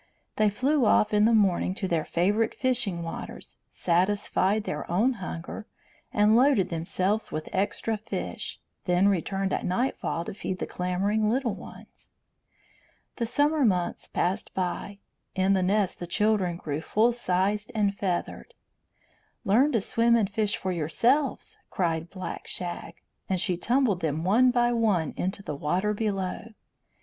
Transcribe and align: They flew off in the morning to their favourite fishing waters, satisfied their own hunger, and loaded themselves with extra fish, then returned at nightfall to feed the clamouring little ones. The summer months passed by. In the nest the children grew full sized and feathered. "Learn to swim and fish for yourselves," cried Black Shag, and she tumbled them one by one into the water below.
They 0.37 0.49
flew 0.49 0.87
off 0.87 1.13
in 1.13 1.25
the 1.25 1.33
morning 1.35 1.75
to 1.75 1.87
their 1.87 2.05
favourite 2.05 2.55
fishing 2.55 3.03
waters, 3.03 3.59
satisfied 3.69 4.63
their 4.63 4.89
own 4.89 5.13
hunger, 5.21 5.67
and 6.11 6.35
loaded 6.35 6.69
themselves 6.69 7.31
with 7.31 7.47
extra 7.53 7.97
fish, 7.97 8.59
then 8.85 9.09
returned 9.09 9.53
at 9.53 9.63
nightfall 9.63 10.25
to 10.25 10.33
feed 10.33 10.57
the 10.57 10.65
clamouring 10.65 11.29
little 11.29 11.53
ones. 11.53 12.13
The 13.17 13.27
summer 13.27 13.63
months 13.63 14.07
passed 14.07 14.55
by. 14.55 14.97
In 15.35 15.53
the 15.53 15.61
nest 15.61 15.99
the 15.99 16.07
children 16.07 16.57
grew 16.57 16.81
full 16.81 17.11
sized 17.13 17.71
and 17.75 17.93
feathered. 17.93 18.55
"Learn 19.45 19.71
to 19.73 19.79
swim 19.81 20.15
and 20.15 20.27
fish 20.31 20.57
for 20.57 20.71
yourselves," 20.71 21.59
cried 21.69 22.09
Black 22.09 22.47
Shag, 22.47 22.95
and 23.29 23.39
she 23.39 23.55
tumbled 23.55 23.99
them 23.99 24.23
one 24.23 24.49
by 24.49 24.71
one 24.73 25.13
into 25.15 25.43
the 25.43 25.55
water 25.55 25.93
below. 25.93 26.55